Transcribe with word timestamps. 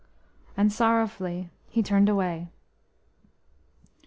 And 0.57 0.73
sorrowfully 0.73 1.51
he 1.69 1.83
turned 1.83 2.09
away. 2.09 2.47